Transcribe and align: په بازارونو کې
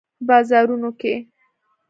په 0.17 0.23
بازارونو 0.29 0.89
کې 0.99 1.13